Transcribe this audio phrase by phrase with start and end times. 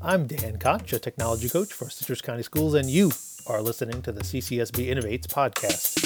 [0.00, 3.10] I'm Dan Koch, a technology coach for Citrus County Schools, and you
[3.48, 5.98] are listening to the CCSB Innovates podcast,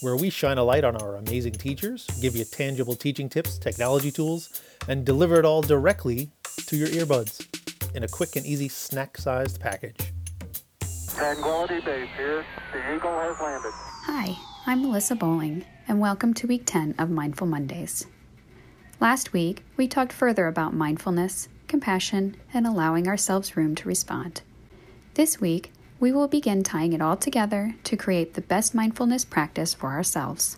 [0.00, 4.12] where we shine a light on our amazing teachers, give you tangible teaching tips, technology
[4.12, 6.30] tools, and deliver it all directly
[6.66, 7.44] to your earbuds
[7.96, 10.12] in a quick and easy snack sized package.
[11.16, 12.44] Tranquility Base here.
[12.72, 13.72] The Eagle has landed.
[14.04, 14.36] Hi,
[14.66, 18.06] I'm Melissa Bowling, and welcome to week 10 of Mindful Mondays.
[19.00, 24.42] Last week, we talked further about mindfulness, compassion, and allowing ourselves room to respond.
[25.14, 29.74] This week, we will begin tying it all together to create the best mindfulness practice
[29.74, 30.56] for ourselves.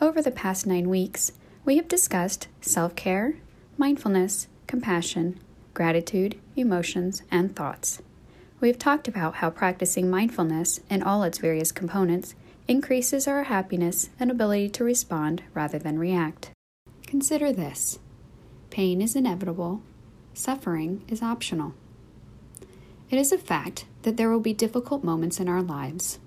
[0.00, 1.32] Over the past nine weeks,
[1.64, 3.34] we have discussed self care,
[3.76, 5.40] mindfulness, compassion,
[5.74, 8.00] gratitude, emotions, and thoughts.
[8.60, 12.36] We have talked about how practicing mindfulness in all its various components
[12.68, 16.52] increases our happiness and ability to respond rather than react.
[17.04, 17.98] Consider this
[18.70, 19.82] pain is inevitable,
[20.36, 21.72] suffering is optional.
[23.10, 26.18] It is a fact that there will be difficult moments in our lives.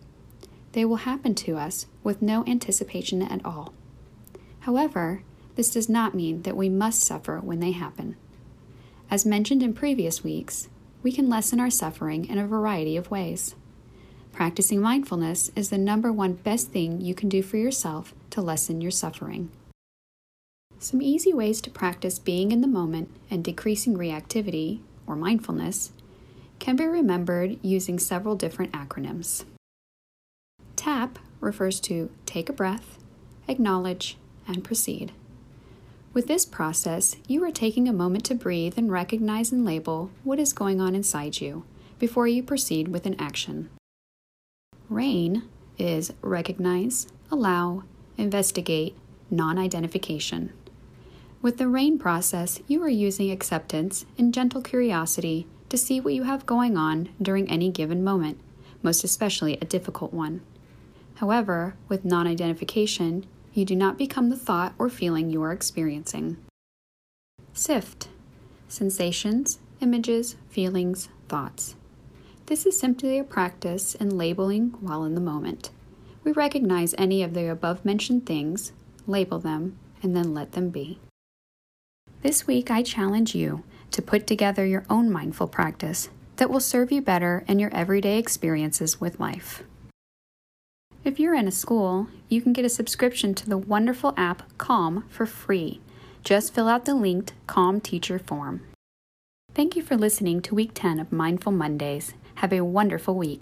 [0.71, 3.73] They will happen to us with no anticipation at all.
[4.61, 5.23] However,
[5.55, 8.15] this does not mean that we must suffer when they happen.
[9.11, 10.69] As mentioned in previous weeks,
[11.03, 13.55] we can lessen our suffering in a variety of ways.
[14.31, 18.81] Practicing mindfulness is the number one best thing you can do for yourself to lessen
[18.81, 19.51] your suffering.
[20.81, 25.91] Some easy ways to practice being in the moment and decreasing reactivity, or mindfulness,
[26.59, 29.43] can be remembered using several different acronyms.
[30.77, 32.97] TAP refers to take a breath,
[33.47, 35.11] acknowledge, and proceed.
[36.13, 40.39] With this process, you are taking a moment to breathe and recognize and label what
[40.39, 41.65] is going on inside you
[41.99, 43.69] before you proceed with an action.
[44.87, 45.43] RAIN
[45.77, 47.83] is recognize, allow,
[48.17, 48.95] investigate,
[49.29, 50.53] non identification.
[51.41, 56.23] With the RAIN process, you are using acceptance and gentle curiosity to see what you
[56.23, 58.41] have going on during any given moment,
[58.83, 60.41] most especially a difficult one.
[61.15, 66.35] However, with non identification, you do not become the thought or feeling you are experiencing.
[67.53, 68.09] SIFT
[68.67, 71.75] Sensations, Images, Feelings, Thoughts.
[72.47, 75.69] This is simply a practice in labeling while in the moment.
[76.25, 78.73] We recognize any of the above mentioned things,
[79.07, 80.99] label them, and then let them be.
[82.21, 86.91] This week, I challenge you to put together your own mindful practice that will serve
[86.91, 89.63] you better in your everyday experiences with life.
[91.05, 95.05] If you're in a school, you can get a subscription to the wonderful app Calm
[95.07, 95.79] for free.
[96.21, 98.63] Just fill out the linked Calm Teacher form.
[99.53, 102.13] Thank you for listening to week 10 of Mindful Mondays.
[102.35, 103.39] Have a wonderful week.